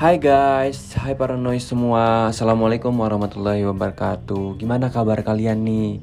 [0.00, 6.00] Hai guys, hai para noise semua Assalamualaikum warahmatullahi wabarakatuh Gimana kabar kalian nih?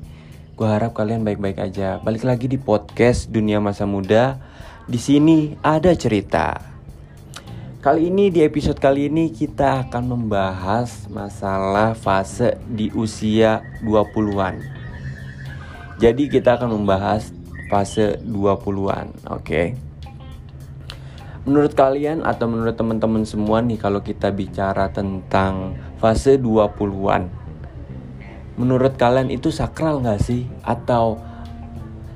[0.54, 4.38] Gue harap kalian baik-baik aja Balik lagi di podcast Dunia Masa Muda
[4.86, 6.62] Di sini ada cerita
[7.82, 14.62] Kali ini di episode kali ini kita akan membahas masalah fase di usia 20-an
[15.98, 17.34] Jadi kita akan membahas
[17.66, 19.42] fase 20-an, oke?
[19.42, 19.87] Okay?
[21.48, 27.32] Menurut kalian atau menurut teman-teman semua nih kalau kita bicara tentang fase 20-an
[28.60, 30.44] Menurut kalian itu sakral gak sih?
[30.68, 31.24] Atau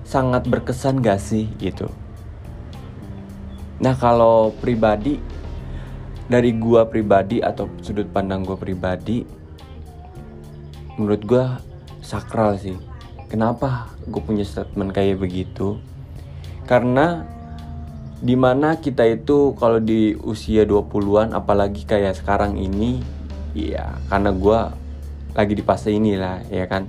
[0.03, 1.87] sangat berkesan gak sih gitu?
[3.79, 5.23] Nah kalau pribadi
[6.27, 9.23] Dari gua pribadi atau sudut pandang gua pribadi
[10.99, 11.63] Menurut gua
[12.03, 12.75] sakral sih
[13.31, 15.79] Kenapa gue punya statement kayak begitu?
[16.67, 17.30] Karena
[18.21, 23.01] di mana kita itu kalau di usia 20-an apalagi kayak sekarang ini
[23.57, 24.59] ya karena gue
[25.33, 26.85] lagi di fase inilah ya kan?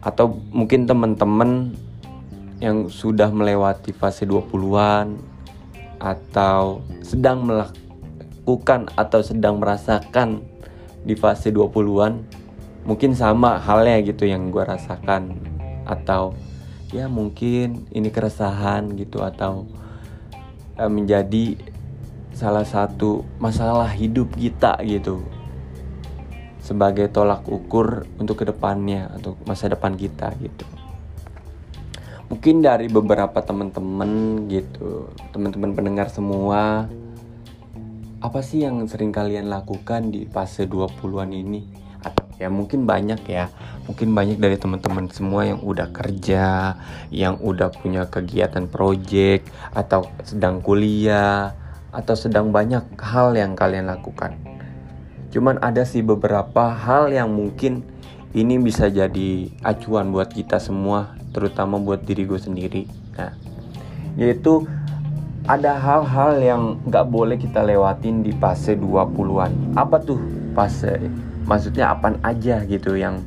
[0.00, 1.76] Atau mungkin teman-teman
[2.58, 5.20] yang sudah melewati fase 20-an
[6.00, 10.40] atau sedang melakukan atau sedang merasakan
[11.04, 12.24] di fase 20-an
[12.88, 15.36] mungkin sama halnya gitu yang gue rasakan.
[15.84, 16.32] Atau
[16.96, 19.68] ya mungkin ini keresahan gitu atau
[20.78, 21.58] Eh, menjadi
[22.30, 25.26] salah satu masalah hidup kita gitu.
[26.62, 30.62] Sebagai tolak ukur untuk ke depannya untuk masa depan kita gitu.
[32.30, 36.86] Mungkin dari beberapa teman-teman gitu teman-teman pendengar semua
[38.22, 41.62] apa sih yang sering kalian lakukan di fase 20-an ini?
[41.66, 41.87] atau
[42.38, 43.50] ya mungkin banyak ya.
[43.90, 46.76] Mungkin banyak dari teman-teman semua yang udah kerja
[47.10, 51.52] yang udah punya kegiatan project atau sedang kuliah
[51.90, 54.38] atau sedang banyak hal yang kalian lakukan.
[55.34, 57.84] Cuman ada sih beberapa hal yang mungkin
[58.32, 62.82] ini bisa jadi acuan buat kita semua terutama buat diri gue sendiri.
[63.16, 63.32] Nah
[64.18, 64.66] yaitu
[65.48, 70.20] ada hal-hal yang nggak boleh kita lewatin di fase 20-an apa tuh
[70.52, 71.08] fase
[71.48, 73.24] maksudnya apa aja gitu yang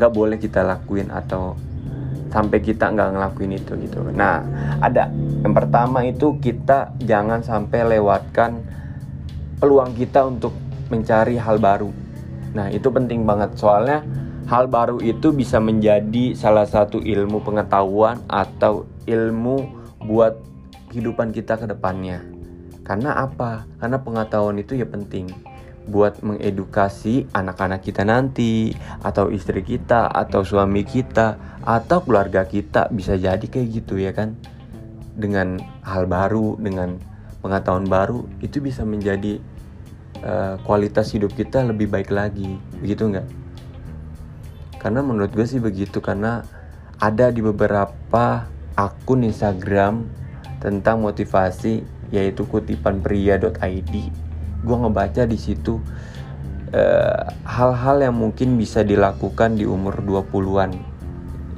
[0.00, 1.52] nggak boleh kita lakuin atau
[2.32, 4.00] sampai kita nggak ngelakuin itu gitu.
[4.16, 4.40] Nah
[4.80, 5.12] ada.
[5.44, 8.64] Yang pertama itu kita jangan sampai lewatkan
[9.60, 10.56] peluang kita untuk
[10.88, 11.92] mencari hal baru.
[12.56, 13.60] Nah itu penting banget.
[13.60, 14.00] Soalnya
[14.48, 19.76] hal baru itu bisa menjadi salah satu ilmu pengetahuan atau ilmu
[20.08, 20.38] buat
[20.88, 22.24] kehidupan kita ke depannya.
[22.86, 23.68] Karena apa?
[23.78, 25.49] Karena pengetahuan itu ya penting
[25.88, 33.16] buat mengedukasi anak-anak kita nanti atau istri kita atau suami kita atau keluarga kita bisa
[33.16, 34.36] jadi kayak gitu ya kan?
[35.16, 37.00] Dengan hal baru dengan
[37.40, 39.40] pengetahuan baru itu bisa menjadi
[40.24, 42.60] uh, kualitas hidup kita lebih baik lagi.
[42.80, 43.28] Begitu nggak?
[44.80, 46.44] Karena menurut gue sih begitu karena
[47.00, 50.08] ada di beberapa akun Instagram
[50.60, 54.29] tentang motivasi yaitu kutipan pria.id
[54.60, 55.80] gue ngebaca di situ
[56.72, 60.76] eh, hal-hal uh, yang mungkin bisa dilakukan di umur 20-an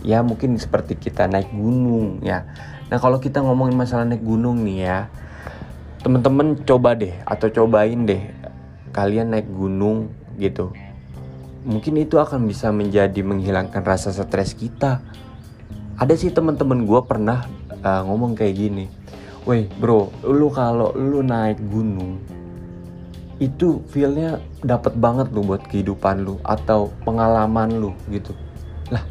[0.03, 2.43] ya mungkin seperti kita naik gunung ya.
[2.91, 4.99] Nah kalau kita ngomongin masalah naik gunung nih ya
[6.03, 8.23] temen-temen coba deh atau cobain deh
[8.91, 10.75] kalian naik gunung gitu.
[11.63, 14.99] Mungkin itu akan bisa menjadi menghilangkan rasa stres kita.
[15.95, 17.47] Ada sih temen-temen gue pernah
[17.83, 18.87] uh, ngomong kayak gini
[19.43, 22.23] Weh bro, lu kalau lu naik gunung
[23.42, 28.30] itu feelnya dapat banget lo buat kehidupan lu atau pengalaman lu gitu.
[28.94, 29.03] Lah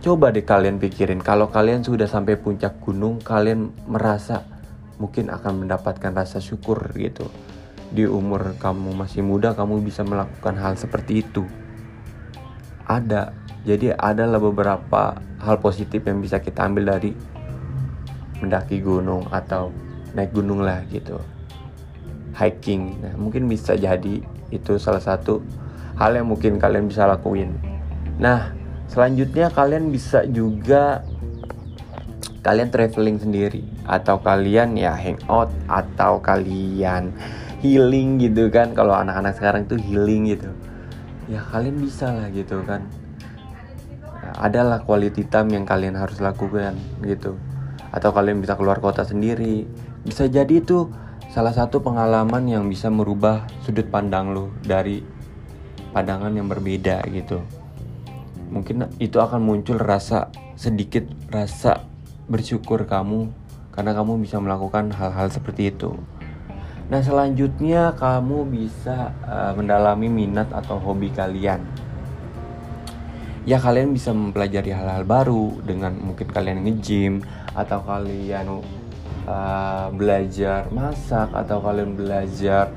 [0.00, 4.48] coba deh kalian pikirin kalau kalian sudah sampai puncak gunung kalian merasa
[4.96, 7.28] mungkin akan mendapatkan rasa syukur gitu.
[7.92, 11.44] Di umur kamu masih muda kamu bisa melakukan hal seperti itu.
[12.88, 13.36] Ada.
[13.60, 17.12] Jadi adalah beberapa hal positif yang bisa kita ambil dari
[18.40, 19.68] mendaki gunung atau
[20.16, 21.20] naik gunung lah gitu
[22.40, 22.96] hiking.
[23.04, 25.44] Nah, mungkin bisa jadi itu salah satu
[26.00, 27.60] hal yang mungkin kalian bisa lakuin.
[28.16, 28.56] Nah,
[28.88, 31.04] selanjutnya kalian bisa juga
[32.40, 33.60] kalian traveling sendiri.
[33.84, 37.12] Atau kalian ya hangout atau kalian
[37.60, 38.72] healing gitu kan.
[38.72, 40.48] Kalau anak-anak sekarang tuh healing gitu.
[41.28, 42.88] Ya kalian bisa lah gitu kan.
[44.40, 46.72] Adalah quality time yang kalian harus lakukan
[47.04, 47.36] gitu.
[47.92, 49.68] Atau kalian bisa keluar kota sendiri.
[50.00, 50.88] Bisa jadi itu
[51.30, 54.98] salah satu pengalaman yang bisa merubah sudut pandang lo dari
[55.94, 57.38] pandangan yang berbeda gitu
[58.50, 61.86] mungkin itu akan muncul rasa sedikit rasa
[62.26, 63.30] bersyukur kamu
[63.70, 65.94] karena kamu bisa melakukan hal-hal seperti itu
[66.90, 71.62] Nah selanjutnya kamu bisa uh, mendalami minat atau hobi kalian.
[73.46, 77.22] Ya kalian bisa mempelajari hal-hal baru dengan mungkin kalian nge-gym
[77.54, 78.58] atau kalian
[79.26, 82.72] uh, belajar masak atau kalian belajar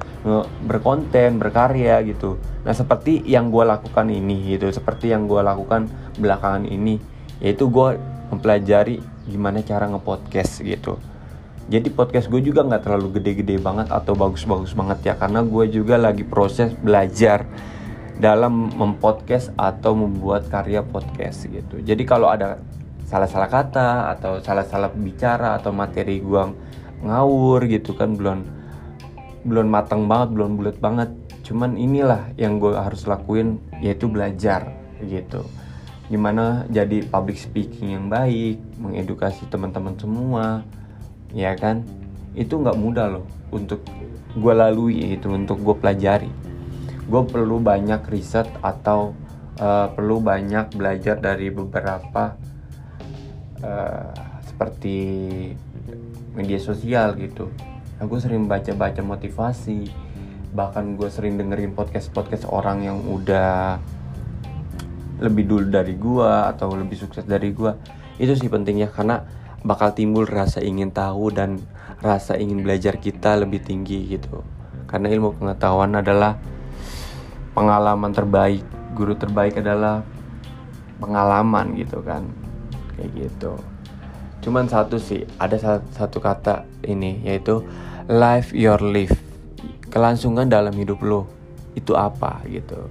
[0.64, 2.40] berkonten berkarya gitu.
[2.64, 7.00] Nah seperti yang gue lakukan ini gitu seperti yang gue lakukan belakangan ini
[7.44, 8.00] yaitu gue
[8.32, 11.00] mempelajari gimana cara ngepodcast gitu.
[11.64, 15.96] Jadi podcast gue juga nggak terlalu gede-gede banget atau bagus-bagus banget ya karena gue juga
[15.96, 17.48] lagi proses belajar
[18.20, 21.80] dalam mempodcast atau membuat karya podcast gitu.
[21.80, 22.60] Jadi kalau ada
[23.14, 26.44] salah-salah kata atau salah-salah bicara atau materi gue
[27.06, 28.42] ngawur gitu kan belum
[29.46, 31.14] belum matang banget belum bulat banget.
[31.46, 34.66] Cuman inilah yang gue harus lakuin yaitu belajar
[35.06, 35.46] gitu.
[36.10, 40.66] Gimana jadi public speaking yang baik mengedukasi teman-teman semua
[41.38, 41.86] ya kan?
[42.34, 43.86] Itu nggak mudah loh untuk
[44.34, 46.34] gue lalui itu untuk gue pelajari.
[47.06, 49.14] Gue perlu banyak riset atau
[49.62, 52.53] uh, perlu banyak belajar dari beberapa
[53.64, 54.12] uh,
[54.44, 54.98] seperti
[56.36, 57.50] media sosial gitu.
[57.98, 59.88] Aku sering baca-baca motivasi.
[60.54, 63.82] Bahkan gue sering dengerin podcast-podcast orang yang udah
[65.24, 67.72] lebih dulu dari gue atau lebih sukses dari gue
[68.20, 69.24] itu sih pentingnya karena
[69.64, 71.64] bakal timbul rasa ingin tahu dan
[72.04, 74.46] rasa ingin belajar kita lebih tinggi gitu.
[74.86, 76.38] Karena ilmu pengetahuan adalah
[77.58, 78.62] pengalaman terbaik.
[78.94, 80.06] Guru terbaik adalah
[81.02, 82.43] pengalaman gitu kan
[83.04, 83.60] kayak gitu.
[84.40, 85.60] Cuman satu sih ada
[85.92, 87.64] satu kata ini yaitu
[88.08, 89.16] life your life.
[89.92, 91.28] Kelangsungan dalam hidup lo
[91.76, 92.88] itu apa gitu.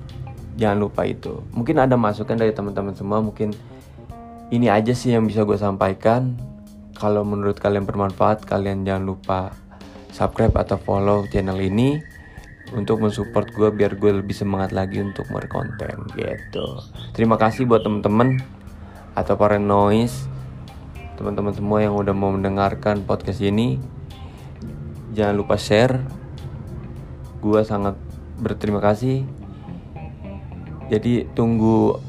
[0.60, 1.40] Jangan lupa itu.
[1.56, 3.56] Mungkin ada masukan dari teman-teman semua mungkin
[4.52, 6.36] ini aja sih yang bisa gue sampaikan.
[6.92, 9.56] Kalau menurut kalian bermanfaat kalian jangan lupa
[10.12, 11.98] subscribe atau follow channel ini
[12.72, 16.66] untuk mensupport gue biar gue lebih semangat lagi untuk berkonten gitu.
[17.12, 18.40] Terima kasih buat temen-temen
[19.12, 20.28] atau para noise
[21.16, 23.78] teman-teman semua yang udah mau mendengarkan podcast ini
[25.12, 26.00] jangan lupa share.
[27.38, 27.98] Gue sangat
[28.40, 29.22] berterima kasih.
[30.88, 32.00] Jadi tunggu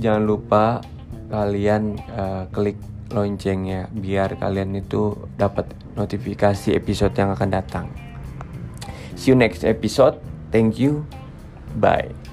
[0.00, 0.64] jangan lupa
[1.26, 2.78] kalian uh, klik
[3.10, 5.66] loncengnya biar kalian itu dapat
[5.96, 7.86] notifikasi episode yang akan datang.
[9.16, 10.20] See you next episode.
[10.52, 11.08] Thank you.
[11.76, 12.25] Bye